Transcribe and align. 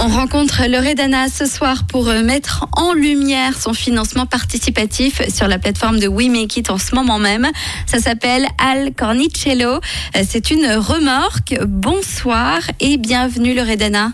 On 0.00 0.08
rencontre 0.08 0.62
Loredana 0.68 1.28
ce 1.28 1.46
soir 1.46 1.84
pour 1.86 2.08
euh, 2.08 2.22
mettre 2.22 2.66
en 2.72 2.92
lumière 2.92 3.58
son 3.58 3.72
financement 3.72 4.26
participatif 4.26 5.22
sur 5.28 5.48
la 5.48 5.58
plateforme 5.58 5.98
de 5.98 6.08
We 6.08 6.28
Make 6.28 6.56
It 6.56 6.70
en 6.70 6.78
ce 6.78 6.94
moment 6.94 7.18
même. 7.18 7.48
Ça 7.86 7.98
s'appelle 7.98 8.46
Al 8.58 8.94
Cornicello. 8.94 9.74
Euh, 10.16 10.24
C'est 10.28 10.50
une 10.50 10.66
remorque. 10.66 11.54
Bonsoir 11.66 12.58
et 12.80 12.96
bienvenue 12.96 13.54
Loredana. 13.54 14.12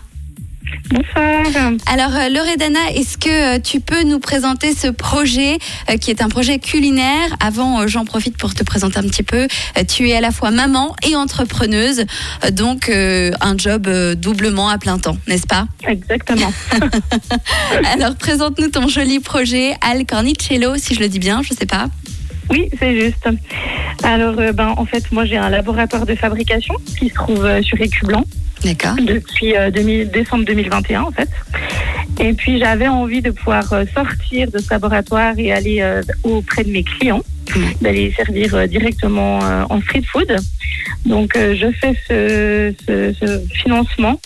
Bonsoir. 0.91 1.73
Alors 1.85 2.15
euh, 2.15 2.29
Loredana, 2.29 2.91
est-ce 2.95 3.17
que 3.17 3.57
euh, 3.57 3.59
tu 3.59 3.79
peux 3.79 4.03
nous 4.03 4.19
présenter 4.19 4.73
ce 4.73 4.87
projet 4.87 5.59
euh, 5.89 5.97
qui 5.97 6.09
est 6.09 6.21
un 6.23 6.29
projet 6.29 6.57
culinaire? 6.57 7.35
Avant, 7.39 7.87
j'en 7.87 8.05
profite 8.05 8.37
pour 8.37 8.55
te 8.55 8.63
présenter 8.63 8.97
un 8.97 9.03
petit 9.03 9.21
peu. 9.21 9.47
Tu 9.87 10.09
es 10.09 10.15
à 10.15 10.21
la 10.21 10.31
fois 10.31 10.49
maman 10.49 10.95
et 11.07 11.15
entrepreneuse, 11.15 12.05
donc 12.51 12.89
un 12.89 13.57
job 13.57 13.87
doublement 14.15 14.69
à 14.69 14.77
plein 14.77 14.97
temps, 14.97 15.17
n'est-ce 15.27 15.47
pas? 15.47 15.67
Exactement. 15.87 16.51
Alors 17.93 18.15
présente-nous 18.15 18.69
ton 18.69 18.87
joli 18.87 19.19
projet 19.19 19.75
Al 19.81 20.05
Cornicello, 20.05 20.75
si 20.77 20.95
je 20.95 20.99
le 20.99 21.07
dis 21.07 21.19
bien, 21.19 21.41
je 21.43 21.53
sais 21.53 21.65
pas. 21.65 21.87
Oui, 22.49 22.67
c'est 22.79 22.99
juste. 22.99 23.29
Alors, 24.01 24.35
ben, 24.53 24.73
en 24.75 24.85
fait, 24.85 25.11
moi, 25.11 25.25
j'ai 25.25 25.37
un 25.37 25.49
laboratoire 25.49 26.07
de 26.07 26.15
fabrication 26.15 26.73
qui 26.97 27.09
se 27.09 27.13
trouve 27.13 27.61
sur 27.61 27.79
Écu 27.79 28.05
Blanc 28.05 28.23
D'accord. 28.63 28.95
depuis 28.99 29.55
euh, 29.55 29.71
2000 29.71 30.11
décembre 30.11 30.45
2021, 30.45 31.01
en 31.03 31.11
fait. 31.11 31.29
Et 32.19 32.33
puis, 32.33 32.59
j'avais 32.59 32.87
envie 32.87 33.21
de 33.21 33.31
pouvoir 33.31 33.71
euh, 33.71 33.85
sortir 33.93 34.51
de 34.51 34.59
ce 34.59 34.69
laboratoire 34.71 35.33
et 35.37 35.51
aller 35.51 35.81
euh, 35.81 36.01
auprès 36.23 36.63
de 36.63 36.71
mes 36.71 36.83
clients, 36.83 37.23
d'aller 37.81 38.11
servir 38.11 38.55
euh, 38.55 38.67
directement 38.67 39.43
euh, 39.43 39.63
en 39.69 39.81
street 39.81 40.03
food. 40.11 40.35
Donc, 41.05 41.35
euh, 41.35 41.55
je 41.55 41.71
fais 41.71 41.95
ce, 42.07 42.73
ce, 42.85 43.13
ce 43.13 43.41
financement 43.53 44.19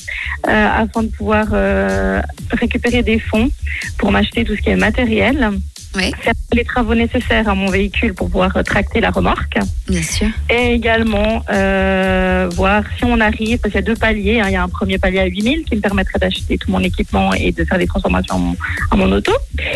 euh, 0.48 0.68
afin 0.78 1.04
de 1.04 1.10
pouvoir 1.10 1.48
euh, 1.54 2.22
récupérer 2.52 3.04
des 3.04 3.20
fonds 3.20 3.50
pour 3.98 4.12
m'acheter 4.12 4.44
tout 4.44 4.56
ce 4.56 4.62
qui 4.62 4.70
est 4.70 4.76
matériel, 4.76 5.52
Oui, 5.96 6.12
faire 6.22 6.34
les 6.54 6.64
travaux 6.64 6.96
nécessaires 6.96 7.48
à 7.48 7.56
mon 7.56 7.68
véhicule 7.68 8.14
pour 8.14 8.28
pouvoir 8.28 8.56
euh, 8.58 8.64
tracter 8.64 9.00
la 9.00 9.12
remorque 9.12 9.58
bien 9.88 10.02
sûr. 10.02 10.28
et 10.50 10.74
également 10.74 11.44
euh, 11.52 12.50
voir 12.54 12.84
si 12.98 13.06
on 13.06 13.20
arrive, 13.20 13.60
parce 13.60 13.74
qu'il 13.74 13.82
y 13.82 13.84
a 13.84 13.86
deux 13.86 13.96
paliers, 13.96 14.40
hein. 14.40 14.46
il 14.48 14.54
y 14.54 14.56
a 14.56 14.64
un 14.64 14.70
premier 14.70 14.98
palier 14.98 15.20
à 15.20 15.26
8000 15.26 15.66
qui 15.66 15.76
me 15.76 15.82
permettrait 15.82 16.20
d'acheter 16.20 16.58
tout 16.58 16.72
mon 16.72 16.80
équipement 16.80 17.34
et 17.34 17.52
de 17.52 17.64
faire 17.64 17.78
des 17.78 17.88
transformations 17.88 18.36
à 18.36 18.40
mon, 18.40 18.56
à 18.92 18.96
mon 18.96 19.12
auto. 19.12 19.32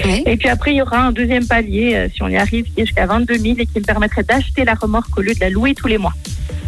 Oui. 0.06 0.24
Et 0.26 0.38
puis 0.38 0.50
après, 0.50 0.74
il 0.74 0.78
y 0.78 0.82
aura 0.82 0.98
un 0.98 1.12
deuxième 1.12 1.46
palier, 1.46 1.96
euh, 1.96 2.08
si 2.14 2.24
on 2.24 2.28
y 2.28 2.38
arrive, 2.38 2.66
qui 2.66 2.82
est 2.82 2.86
jusqu'à 2.86 3.06
22 3.06 3.38
000 3.38 3.56
et 3.60 3.66
qui 3.66 3.80
me 3.80 3.86
permettrait 3.86 4.24
d'acheter 4.24 4.66
la 4.66 4.74
remorque 4.74 5.16
au 5.18 5.22
lieu 5.22 5.34
de 5.34 5.40
la 5.40 5.50
louer 5.50 5.76
tous 5.76 5.88
les 5.88 5.98
mois. 5.98 6.14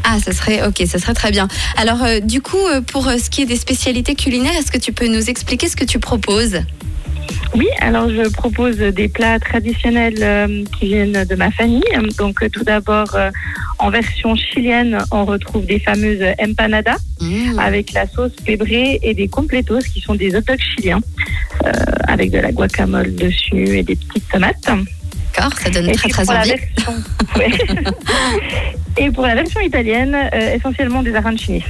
Ah, 0.04 0.18
ça 0.24 0.32
serait 0.32 0.66
ok, 0.66 0.82
ça 0.88 1.00
serait 1.00 1.14
très 1.14 1.32
bien. 1.32 1.48
Alors, 1.78 2.04
euh, 2.04 2.20
du 2.20 2.42
coup, 2.42 2.58
pour 2.88 3.06
ce 3.06 3.30
qui 3.30 3.42
est 3.42 3.46
des 3.46 3.58
spécialités 3.58 4.16
culinaires, 4.16 4.56
est-ce 4.58 4.72
que 4.72 4.78
tu 4.78 4.94
peux 4.94 5.08
nous 5.08 5.30
expliquer 5.30 5.68
ce 5.68 5.76
que 5.76 5.86
tu 5.86 6.00
proposes? 6.00 6.62
Oui, 7.56 7.68
alors 7.82 8.10
je 8.10 8.30
propose 8.30 8.78
des 8.78 9.08
plats 9.08 9.40
traditionnels 9.40 10.22
euh, 10.22 10.64
qui 10.78 10.88
viennent 10.88 11.24
de 11.24 11.36
ma 11.36 11.50
famille. 11.52 11.82
Donc 12.18 12.44
euh, 12.44 12.50
tout 12.50 12.64
d'abord, 12.64 13.16
euh, 13.16 13.32
en 13.80 13.90
version 13.90 14.36
chilienne, 14.36 15.00
on 15.12 15.26
retrouve 15.26 15.66
des 15.66 15.80
fameuses 15.80 16.24
empanadas. 16.40 16.98
Mmh. 17.22 17.60
avec 17.60 17.92
la 17.92 18.08
sauce 18.08 18.32
pébrée 18.46 18.98
et 19.04 19.14
des 19.14 19.28
completos 19.28 19.80
qui 19.94 20.00
sont 20.00 20.16
des 20.16 20.34
hot 20.34 20.40
dogs 20.40 20.58
chiliens 20.58 21.02
avec 22.08 22.32
de 22.32 22.40
la 22.40 22.54
guacamole 22.54 23.14
dessus 23.14 23.78
et 23.78 23.84
des 23.84 23.98
petites 23.98 24.30
tomates. 24.30 24.56
D'accord, 25.36 25.52
ça 25.60 25.70
donne 25.70 25.90
Et 25.90 25.92
très 25.92 26.08
très 26.08 26.30
envie. 26.30 26.52
version, 26.52 26.94
ouais. 27.36 27.50
et 28.98 29.12
pour 29.12 29.28
la 29.28 29.36
version 29.36 29.60
italienne, 29.60 30.16
essentiellement 30.56 31.04
des 31.04 31.14
arancini. 31.14 31.62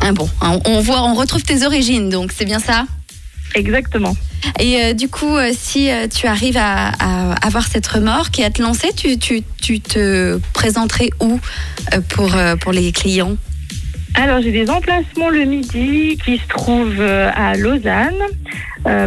Ah 0.00 0.12
bon, 0.12 0.26
on, 0.40 0.58
on 0.64 0.80
voit, 0.80 1.02
on 1.02 1.12
retrouve 1.12 1.42
tes 1.42 1.66
origines, 1.66 2.08
donc 2.08 2.32
c'est 2.34 2.46
bien 2.46 2.60
ça? 2.60 2.86
Exactement. 3.54 4.16
Et 4.60 4.80
euh, 4.80 4.92
du 4.92 5.08
coup, 5.08 5.36
euh, 5.36 5.52
si 5.56 5.90
euh, 5.90 6.06
tu 6.08 6.26
arrives 6.26 6.56
à, 6.56 6.88
à 6.98 7.32
avoir 7.46 7.66
cette 7.66 7.86
remorque 7.86 8.38
et 8.38 8.44
à 8.44 8.50
te 8.50 8.62
lancer, 8.62 8.88
tu, 8.96 9.18
tu, 9.18 9.42
tu 9.60 9.80
te 9.80 10.38
présenterais 10.52 11.10
où 11.20 11.40
pour, 12.08 12.34
pour 12.60 12.72
les 12.72 12.92
clients? 12.92 13.36
Alors 14.14 14.40
j'ai 14.40 14.52
des 14.52 14.70
emplacements 14.70 15.28
le 15.28 15.44
midi 15.44 16.18
qui 16.24 16.38
se 16.38 16.46
trouvent 16.48 17.00
à 17.00 17.56
Lausanne. 17.56 18.14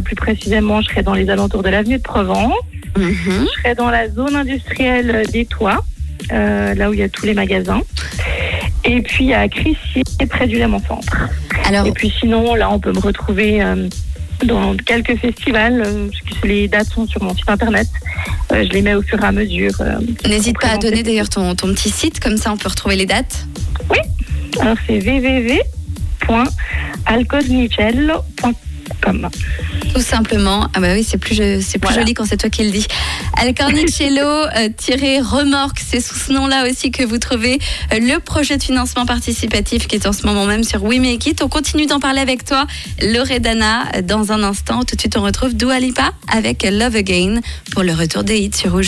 Plus 0.04 0.16
précisément, 0.16 0.82
je 0.82 0.90
serai 0.90 1.04
dans 1.04 1.14
les 1.14 1.30
alentours 1.30 1.64
de 1.64 1.70
l'avenue 1.70 1.98
de 1.98 2.04
Provence. 2.04 2.54
Mhm. 2.98 3.16
Je 3.26 3.62
serai 3.62 3.76
dans 3.76 3.90
la 3.90 4.10
zone 4.10 4.36
industrielle 4.36 5.24
des 5.32 5.46
Toits, 5.46 5.84
là 6.30 6.90
où 6.90 6.94
il 6.94 7.00
y 7.00 7.04
a 7.04 7.10
tous 7.10 7.26
les 7.26 7.34
magasins. 7.34 7.82
Et 8.84 9.02
puis 9.02 9.34
à 9.34 9.48
Crissier, 9.48 10.04
près 10.30 10.48
du 10.48 10.58
Léman 10.58 10.82
Centre. 10.88 11.30
Alors, 11.66 11.86
Et 11.86 11.92
puis 11.92 12.14
sinon, 12.20 12.56
là, 12.56 12.70
on 12.70 12.80
peut 12.80 12.92
me 12.92 13.00
retrouver 13.00 13.62
dans 14.46 14.76
quelques 14.78 15.18
festivals. 15.18 15.82
euh, 15.86 16.08
parce 16.30 16.42
que 16.42 16.48
les 16.48 16.68
dates 16.68 16.90
sont 16.90 17.08
sur 17.08 17.24
mon 17.24 17.36
site 17.36 17.50
internet. 17.50 17.88
Euh, 18.52 18.64
je 18.66 18.70
les 18.74 18.82
mets 18.82 18.94
au 18.96 19.02
fur 19.02 19.22
et 19.24 19.28
à 19.28 19.32
mesure. 19.32 19.72
euh, 19.82 20.00
n'hésite 20.28 20.60
pas 20.60 20.70
à 20.70 20.78
donner 20.78 21.04
d'ailleurs 21.04 21.30
ton, 21.30 21.56
ton 21.56 21.68
petit 21.74 21.90
site, 21.90 22.20
comme 22.20 22.38
ça 22.38 22.52
on 22.52 22.58
peut 22.58 22.70
retrouver 22.70 22.96
les 22.96 23.06
dates. 23.06 23.46
alors 24.60 24.78
c'est 24.88 25.00
Tout 29.94 30.02
simplement. 30.02 30.68
Ah 30.74 30.80
bah 30.80 30.90
oui, 30.94 31.04
c'est 31.08 31.18
plus, 31.18 31.36
c'est 31.36 31.80
plus 31.80 31.88
Voilà. 31.88 32.02
joli 32.02 32.14
quand 32.14 32.26
c'est 32.26 32.38
toi 32.38 32.50
qui 32.50 32.64
le 32.64 32.72
dis. 32.72 32.86
Alcornicello 33.38 34.22
euh, 34.26 34.70
tiré 34.76 35.20
remorque, 35.20 35.80
c'est 35.86 36.02
sous 36.02 36.16
ce 36.16 36.34
nom-là 36.34 36.70
aussi 36.70 36.92
que 36.92 37.04
vous 37.04 37.18
trouvez 37.18 37.60
euh, 37.94 38.00
le 38.00 38.20
projet 38.20 38.58
de 38.58 38.64
financement 38.64 39.06
participatif 39.06 39.88
qui 39.88 39.96
est 39.96 40.06
en 40.08 40.14
ce 40.14 40.26
moment 40.26 40.46
même 40.46 40.64
sur 40.64 40.84
We 40.84 41.00
Make 41.00 41.26
It. 41.26 41.42
On 41.42 41.50
continue 41.50 41.86
d'en 41.86 42.00
parler 42.00 42.20
avec 42.20 42.46
toi, 42.46 42.66
Loredana, 43.02 43.96
euh, 43.96 44.02
dans 44.02 44.32
un 44.32 44.44
instant. 44.44 44.84
Tout 44.84 44.96
de 44.96 45.02
suite, 45.02 45.18
on 45.18 45.24
retrouve 45.24 45.56
Dua 45.56 45.80
Lipa 45.80 46.12
avec 46.32 46.64
Love 46.64 46.96
Again 46.96 47.40
pour 47.72 47.84
le 47.84 47.94
retour 47.94 48.24
des 48.24 48.38
hits 48.40 48.52
sur 48.56 48.72
Rouge. 48.72 48.86